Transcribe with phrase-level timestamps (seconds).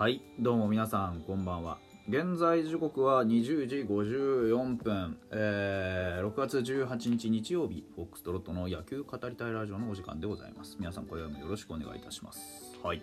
[0.00, 1.76] はいどうも皆さんこんばんは。
[2.08, 10.78] 現在時刻は20時54分、えー、6月18日日曜日フォックストロットの野球語りたいラジオのお時間でございます。
[10.80, 12.40] 皆さん今夜もよろしくお願いいたします。
[12.82, 13.02] はい。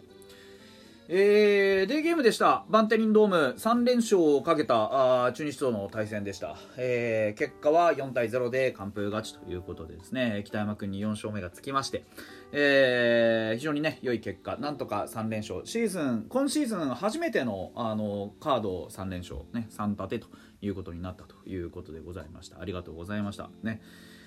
[1.09, 2.65] えー、デーゲームでした。
[2.67, 3.55] バンテリンドーム。
[3.57, 10.43] 3連勝をかけたあ中日との対戦でした、えー、結果は4対0で完封勝ちということでですね。
[10.45, 12.03] 北山君に4勝目がつきまして、
[12.51, 14.57] えー、非常にね良い結果。
[14.57, 15.61] なんとか3連勝。
[15.63, 20.27] シーズン今シーズン初めてのあのカード3連勝、ね、3立てと
[20.59, 22.59] いうことになったということでございました。
[22.59, 23.49] ありがとうございました。
[23.63, 23.81] ね。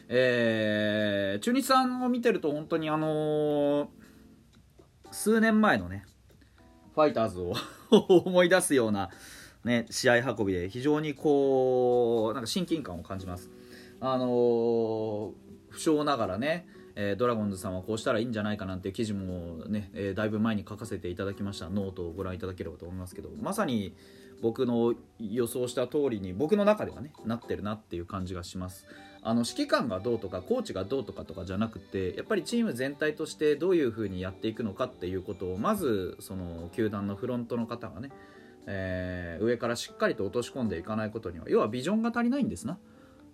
[0.09, 3.89] えー、中日さんを見てると本当にあのー、
[5.11, 6.07] 数年前のね
[7.01, 7.55] ファイターズを
[8.27, 9.09] 思い出すような、
[9.65, 13.51] ね、試合運びで非常にこうなんか親近感を感じます。
[14.01, 15.33] あのー、
[15.71, 23.95] 不肖ながらね、えー、ドラゴンズさんはこうしたらいいんじゃないかなんて記事もね、えー、だいぶ前に書かせていただきましたノートをご覧いただければと思いますけどまさに
[24.41, 28.87] 僕の予想した通りに僕の中ではねなってるなっていう感じがします。
[29.23, 38.11] あの指揮官がどうとかコーチがどうとかとかじゃなくてやっぱりチーム全体としてどういうふうにやっていくのかっていうことをまずその球団のフロントの方がね、
[38.67, 42.79] えー、上からしっかりと落とし込んでいかないことには要はビジョンが足りないんですな。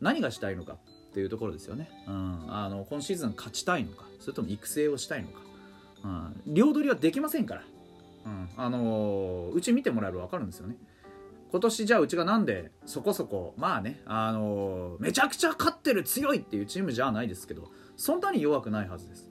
[0.00, 0.76] 何がしたいのかっ
[1.14, 5.40] ていうところですよね、うん、あの今シーズン勝ちたいのかそれとも育成をしたいのか、
[6.04, 6.08] う
[6.50, 7.62] ん、両取りはできませんから、
[8.26, 10.76] うん、あのうち見てもらえば分かるんですよね。
[11.50, 19.30] 今年じゃあうちがなんでそこそこまあねあのめちゃくちゃ勝ってる強いっていうチームじゃないですけどそんなに弱くないはずです。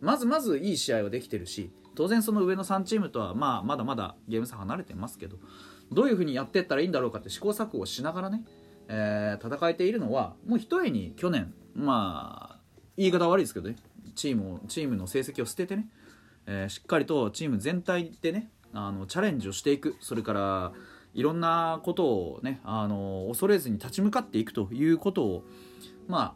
[0.00, 5.38] まずまずいい試合はできてるし当然その上の3チームとはまあまだまだゲーム差離れてますけど
[5.90, 8.44] どういうふうにやっていったらいいんだろうかって試行錯誤しながらね、
[8.86, 12.60] えー、戦えているのはもうひとえに去年まあ
[12.96, 13.76] 言い方悪いですけどね
[14.14, 15.88] チームをチームの成績を捨ててね、
[16.46, 19.96] えー、しっかりとチーム全体でねあのチャレンジをしていく。
[20.00, 20.72] それから
[21.14, 25.44] いろんなことをねあの恐れずに立ち向かっていくということを
[26.06, 26.34] まあ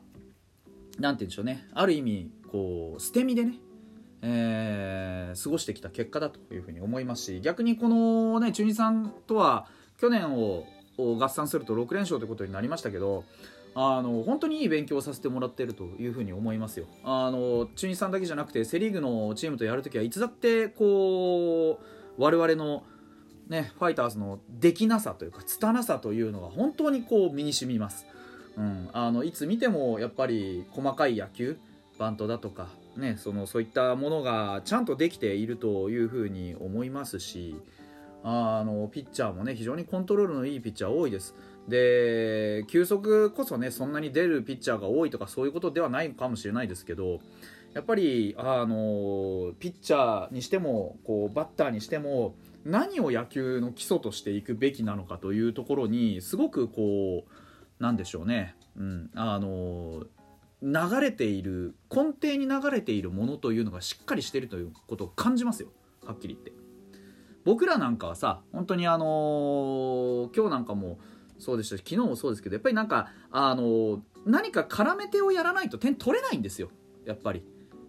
[0.98, 1.66] 何て言うんでしょうね。
[1.74, 3.58] ある意味こう捨て身でね
[4.24, 9.66] えー、過ごしてきた結果だというふうに思いますし逆にこのね中日さんとは
[9.98, 10.64] 去年を
[10.96, 13.24] 合算すると6連勝ということになりましたけど
[13.74, 16.86] あの本当にいい勉強をさせてもらっているというふうに思いますよ。
[17.04, 22.84] あの中日さんだけじゃなくてセ・リーグのチームとやるときはいつだってこう我々の
[23.48, 28.06] ね、ファイターズのできなさというか拙なさというのが本当にこう身に染みます、
[28.56, 31.58] うん、あのいつ見てもやっぱり細かい野球
[31.98, 37.56] バントだとか、ね、そのそういったものがちゃんとできているというふうに思いますし
[38.24, 41.34] あのピッチャーもね非常にコントロールのいいピッチャー多いです。
[41.68, 47.20] で球速こそねそんなに出るピッチャーが多いとかそういうことではないかもしれないですけど
[47.72, 52.34] やっぱりあのピッチャーにしてもこうバッターにしても
[52.64, 60.04] 何を野球の基礎としていくべきなのかというところにすごくこうなんでしょうね、うん、あの
[60.62, 65.70] 流れている根底に流れているものというのがしっかりしているということを感じますよ。
[66.06, 66.52] はっきり言って。
[67.44, 71.00] 僕らなんかはさ本当にあの、今日なんかも
[71.38, 76.70] そうでしたし昨日もそうですけどやっぱりなんかあの、何か絡め手をやらないと点取れないんですよ。
[77.04, 77.44] やっぱり。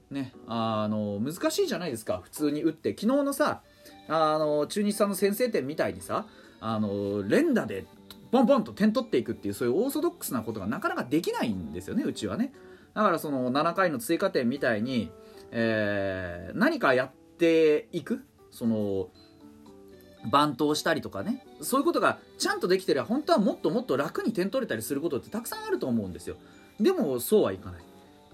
[0.09, 0.33] ね。
[0.47, 2.21] あの、難しいじゃないですか。
[2.23, 2.91] 普通に打って。
[2.91, 3.61] 昨日のさ
[4.07, 6.25] あの中日さんの先制点みたいにさ
[6.59, 7.85] あの連打で
[8.31, 12.51] ボンボンと点取っていくっていうそういうオーソドックスなことがなかなかできないんですよねうちはね。
[12.93, 15.11] だからその7回の追加点みたいに、
[15.51, 19.09] えー、何かやっていくその
[20.31, 21.45] バントをしたりとかね。
[21.61, 26.37] そういうことがちゃんとできてれば本当はもっともっと楽に点取れたりすることってたくさんあると思うんですよ。
[26.79, 27.81] でもそうはいかない。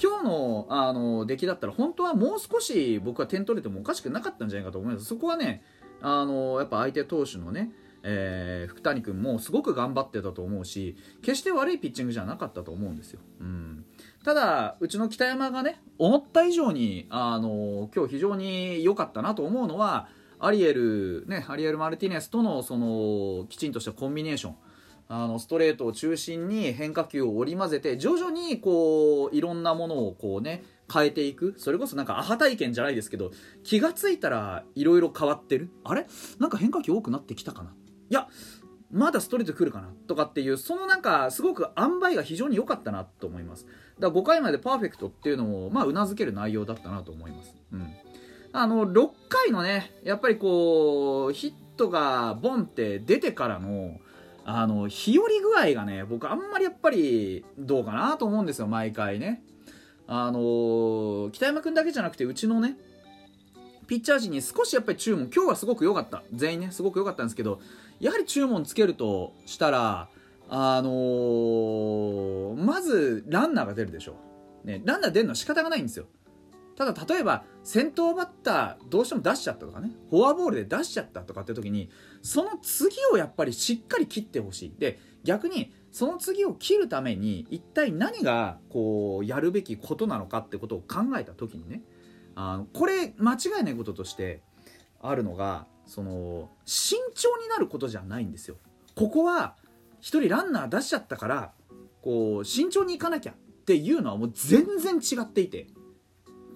[0.02, 5.06] 今日のあの出来だったら本当はもう少し僕は点取れてもおかしくなかったんじゃないかと思います。
[5.06, 5.64] そこはね
[6.02, 7.72] あのやっぱ相手投手のね
[8.02, 13.84] えー、福谷君もすごく頑張ってたと思うし決して悪いピッチングじゃなかったと思うんですよ、うん、
[14.24, 20.08] ただうちの北山がね思った以上にあの今日非常に良かったなと思うのは
[20.40, 24.56] アリエル、ね、アリエル・マルティネスとのそのきちんとしたコンビネーション。
[25.12, 31.56] あのストレートを中心に変化球を織り交ぜて徐々にこういろんなものをこうね変えていく。
[31.58, 33.32] それこそなんかアハ体験じゃないですけど
[33.64, 35.72] 気が付いたらいろいろ変わってる。
[35.84, 36.06] あれ？
[36.38, 37.72] なんか変化球多くなってきたかな？
[37.72, 38.28] いや
[38.92, 39.90] まだストレート来るかな？
[40.08, 43.66] とかっていうそのなんかすごく塩梅が非常に良かったなと思います。
[44.00, 47.56] だから5回までパーフェクトっていうのもまあうなずける内容だったなと思います。
[47.74, 47.88] うん。
[48.54, 53.98] あの6回のねやっぱりこうヒットがボンって出てからの
[54.52, 59.44] あの日和具合がね僕あんまりやっぱりどうかなと思うんですよ毎回ね。
[60.08, 62.76] あの北山君だけじゃなくてうちのね
[63.86, 66.24] ピッチャー陣に少しやっぱり注文今日はすごく良かった。
[66.34, 67.60] 全員ねすごく良かったんですけど
[68.00, 70.10] やはり注文つけるとしたら
[70.50, 74.16] あのー、まずランナーが出るでしょ。
[74.64, 76.08] う、ね、ランナー出るのは仕方がないんですよ。
[76.80, 81.90] ただ例えば先頭バッターどうしても出しちゃったとかねフォアボールで出しちゃったとかって時に
[82.22, 91.82] その次をやっぱりしっかり切ってほしいで逆にその次を切るために一体何がこうやるべきことなのかってことを考えた時にね
[92.36, 94.42] あのこれ間違いないこととして
[95.02, 98.56] あるのがその慎重になることじゃないんですよ。
[98.96, 99.58] ここは
[100.00, 101.52] 1人ランナー出しちゃったから
[102.02, 103.36] こう慎重にいかなきゃっ
[103.66, 105.68] ていうのはもう全然違っていて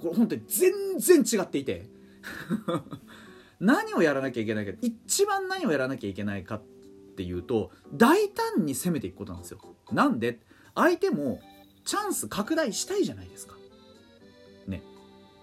[0.04, 1.90] これ本当に全然違っていて。
[3.60, 6.62] 何をやらなきゃいけないか一番何をやらなきゃいけないかっ
[7.16, 9.60] ていうと大胆に攻めていくことなんですよ。
[9.92, 10.40] なんで？
[10.76, 11.40] 相手も
[11.86, 13.56] チャンス拡大したいじゃないですか。
[14.68, 14.84] ね。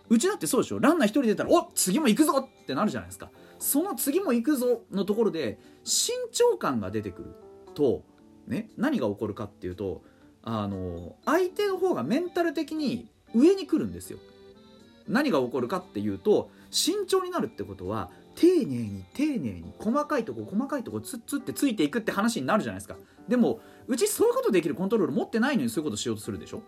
[0.09, 0.79] うちだってそうでしょ？
[0.81, 3.31] ランナー1人出たらお次も行くぞってなるじゃないですか。
[3.59, 7.31] その次も行くぞのところで慎重感が出てくる
[7.75, 8.05] と、
[8.47, 10.03] ね、何が起こるかっていうと
[10.43, 14.19] あの相手の方がメンタル的に上に来るんですよ。
[15.09, 22.97] 何が起こるかっていうと慎重になるってことは丁寧に丁寧に細かいとこ細かいとこツッツってついていくって話になるじゃないですか。
[23.29, 26.63] でもうちそういうことできるコントロール持ってないのにそういうことしようとするでしょ？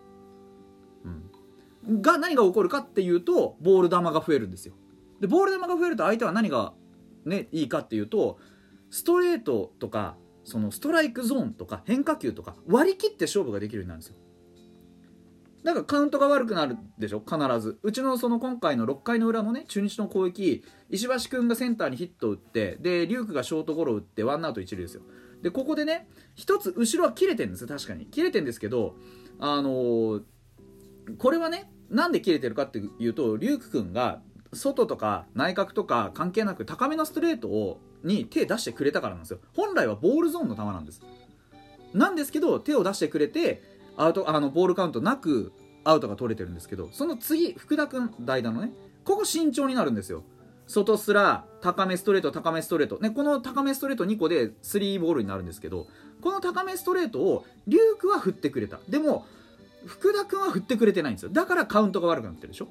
[2.00, 4.74] が何が起こるかっていうとボール球が増えるんですよ。
[5.20, 6.74] でボール球が増えると相手は何が、
[7.24, 8.38] ね、いいかっていうと
[8.90, 14.16] ストレートとかそのストライクゾーンとか変化球とか割り切って勝負ができるようになるんですよ。
[15.64, 17.20] だかカウントが悪くなるでしょ？
[17.24, 17.78] 必ず。
[17.82, 25.02] うちのその今回の6回の裏のね中日の攻撃石橋君がセンターにヒットを打ってで龍空がショートゴロを打ってワンアウト一塁ですよ。
[25.40, 27.68] でここでね一つ後ろは切れてるんですよ。
[27.68, 28.06] 確かに。
[28.06, 28.96] 切れてるんですけど
[29.38, 30.22] あのー、
[31.18, 34.20] これはねなんで切れてるかっていうと龍空君が
[34.52, 39.38] 外とか内角とか関係なく高めのストレートをに手出してくれたからなんですよ。
[39.54, 41.00] 本来はボールゾーンの球なんです。
[41.94, 45.52] なんですけど手を出してくれてアウトあのボールカウントなく
[45.84, 48.72] アウトが取れてるんですけどその次福田君代打のね
[49.04, 50.22] ここ慎重になるんですよ。
[50.68, 55.86] 外すら高めストレート高めストレート、ね、この高めストレート2個で3ボールになるんですけど
[56.22, 58.78] この高めストレートを龍空は振ってくれた。
[58.88, 59.26] でも
[59.84, 61.30] 福田君は振ってくれてないんですよ。
[61.30, 62.68] だからカウントが悪くなってるでしょ。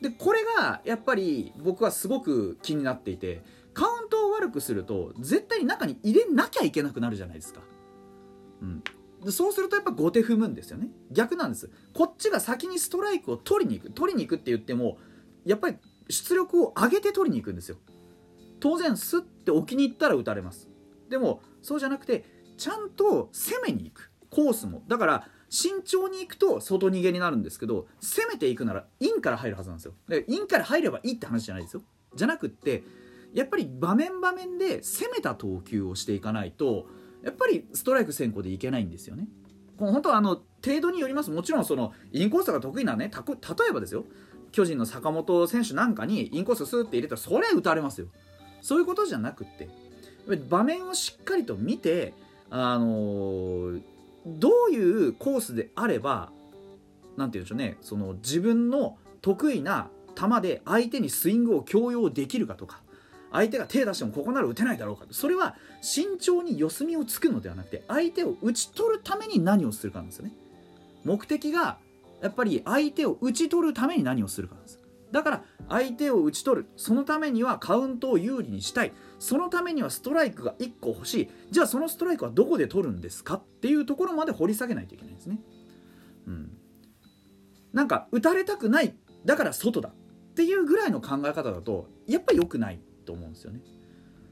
[0.00, 3.42] でこれがやっぱり僕はすごく気になっていて
[3.74, 7.60] カウントを悪くすると絶対に中に入れなきゃいけなくなるじゃないですか、
[8.62, 8.82] うん、
[9.28, 10.88] そうするとやっぱ後手踏むんですよね。
[11.10, 11.70] 逆なんです。
[11.92, 13.92] こっちが先にストライクを取りに行く。
[13.92, 14.98] 取りに行くって言っても
[15.44, 15.76] やっぱり
[16.08, 17.76] 出力を上げて取りに行くんですよ。
[18.60, 20.68] 当然スッて置きに行ったら打たれます。
[21.08, 22.24] でもそうじゃなくて
[22.56, 24.10] ちゃんと攻めに行く。
[24.30, 24.82] コースも。
[24.88, 29.94] だから慎重に行くと外逃げになるんですけど攻めていくならインから入るはずなんですよ。
[30.08, 31.82] でインから入ればいいって話じゃないですよ。
[32.14, 32.84] じゃなくって
[33.34, 36.86] やっぱり場面場面で攻めた投球をしていかないと
[37.22, 39.26] やっぱりストライク先行でいけないんですよね。
[39.76, 41.30] この本当はあの程度によります。
[41.30, 44.04] もちろんそのインコースが得意なね例えばですよ。
[44.52, 48.08] 巨人の坂本選手なんかにインコーススーって入れたらそれは打たれますよ。
[48.62, 49.68] そういうことじゃなくって。
[50.48, 52.14] 場面をしっかりと見て
[52.50, 53.82] あのー、
[54.26, 56.30] どういうコースであれば
[57.16, 57.78] 何て言うんでしょうね。
[57.80, 62.82] その自分の得意な球で相手にスイングを強要できるかとか。
[63.32, 65.06] 相手が手出してもここなら打てないだろうか。
[65.10, 70.32] それは慎重に四隅をつくのではなくて相手を打ち取るために何をするかなんですよね。
[71.04, 71.78] 目的が
[72.20, 74.80] やっぱり相手を打ち取るために何をするかなんです。
[75.12, 78.92] だから相手を打ち取るそのためにはカウントを有利にしたい。
[79.18, 81.30] そのためにはストライクが1個欲しい。
[81.50, 83.34] じゃあそのストライクはどこで取るんですか？
[83.34, 85.38] っていうところまで掘り下げないといけないんですね。
[86.26, 86.52] うん。
[87.72, 88.94] なんか打たれたくない
[89.24, 89.90] だから外だ。
[89.90, 92.80] っていうぐらいの考え方だとやっぱり良くない。
[93.10, 93.60] と思うんですよね。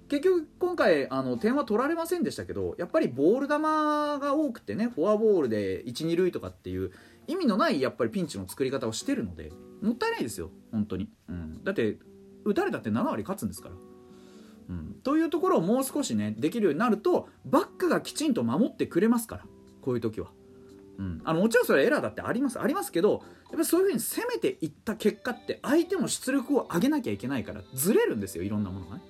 [0.09, 6.93] 結局今回あの点は取られませんでしたけどやっぱりボール球が多くてねフォアボールで12塁とかっていう
[7.27, 11.99] 意味のないやっぱりピンチの作り方をしてるのでもったいないですよ本当に、うん、だって
[12.45, 13.75] 打たれたって7割勝つんですから、
[14.71, 19.45] うん、というところをもう少しねできるようになるとバックがきちんと守ってくれますから
[19.83, 20.31] こういう時は。
[20.99, 29.03] うん、あのもちろんそれエラーだってありますありますけどやっぱそういうふうに攻めていった結果って相手も出力を上げなきゃいけないからずれるんですよいろんなものがね。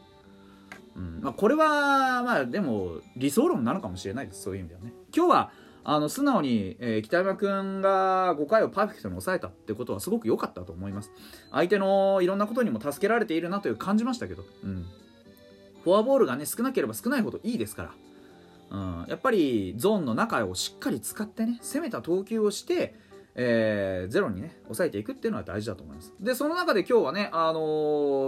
[0.96, 1.20] うん。
[1.22, 4.92] まあ、これはまあでも理想論なのかもしれないですそういう意味ではね。
[5.16, 5.50] 今日は
[5.84, 11.10] あの素直に、えー、北山君が5回をパーフェクトに抑えたってことはすごく良かったと思います。
[11.50, 14.86] 相手のいろんなことにも助けられているなという感じましたけど、うん、
[15.84, 17.94] フォアボールがね少なければ少ないほどいいですから、
[18.70, 22.94] うん、やっぱりゾーンの中をしっかり使ってね攻めた投球をして
[23.40, 26.12] えー、ゼロにね抑えていくっていうのは大事だと思います。
[26.20, 27.60] でその中で今日はね、あの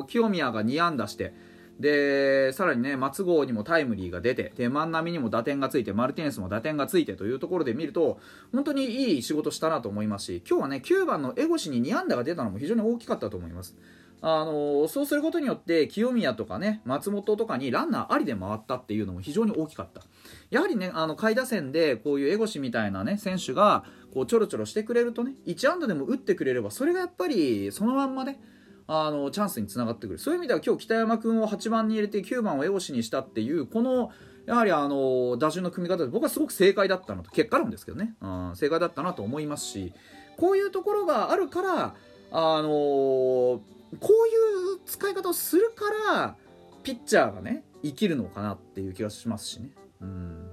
[0.02, 1.34] ー、清宮が2安打して
[1.80, 8.20] でさらにね松郷にもタイムリーが出てで万波にも打点がついてマルティネスも打点がついてというところで見ると
[8.52, 13.74] 本当にいい仕事したなと思いますし今日はね9番の江越に2安打が出たのも非常に大きかったと思います。
[14.22, 20.02] あのそうすることによって清宮とかね松本とかにランナーありで回ったっていうのも非常に大きかった。
[20.50, 28.40] やはりねあの下位打線でこういう江越みたいなね選手がこうちょろちょろしてくれるとね1安打でも打ってくれればそれがやっぱりそのまんまね
[28.86, 30.18] あのチャンスにつながってくる。
[30.18, 34.10] そういう意味では今日北山君を8番に入れて9番を江越にしたっていうこの
[34.46, 39.92] やはりあの打順の組み方で僕はすごく正解だったなと結果論ですけどね、うん、正解だったなと思いますし
[40.38, 41.94] こういうところがあるから
[42.32, 43.60] あの
[43.98, 46.36] こういう使い方をするから
[46.82, 49.70] ピッチャーがね生きるのかなっていう気がしますしね。
[50.00, 50.50] うん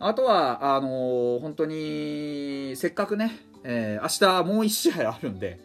[0.00, 5.58] あとはあのー、本当にせっかくね、えー、明日もう1試合あるんで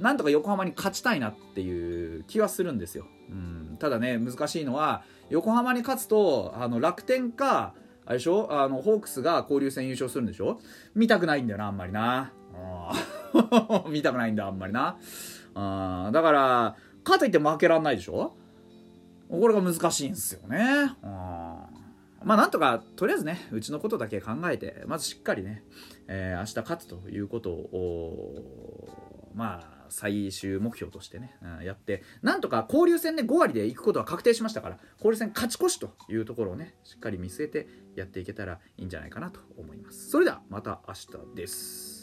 [0.00, 3.06] なんとか横浜に勝ちたいなっていう気はするんですよ。
[3.30, 7.74] うん、ただね、難しいのは、横浜に勝つと、あの楽天か、
[8.06, 8.48] あれでしょ？
[8.50, 10.60] あのホークスが交流戦優勝するんでしょ？
[10.94, 12.32] 見たくないんだよな、あんまりな。
[13.90, 14.96] 見たくないんだ、あんまりな。
[15.60, 18.36] あだから、かといって負けらんないでしょ？
[19.30, 20.92] これが難しいんですよね。
[21.02, 25.62] まあなんとかとりあえずねうちのことだけ考えてまずしっかりね、
[26.08, 40.10] えー、明日勝つということをまあ最終目標としてね、うん、やってなんとか交流戦で5割で行くことは確定しましたから交流戦勝ち越しというところをねしっかり見据えてやっていけたらいいんじゃないかなと思います。
[40.10, 41.97] それではまた明日です。